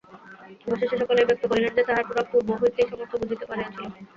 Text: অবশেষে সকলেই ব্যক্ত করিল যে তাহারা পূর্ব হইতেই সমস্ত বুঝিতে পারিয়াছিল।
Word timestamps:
অবশেষে 0.65 0.95
সকলেই 1.01 1.27
ব্যক্ত 1.29 1.43
করিল 1.47 1.65
যে 1.69 1.83
তাহারা 1.89 2.23
পূর্ব 2.31 2.49
হইতেই 2.59 2.89
সমস্ত 2.91 3.13
বুঝিতে 3.21 3.45
পারিয়াছিল। 3.45 3.85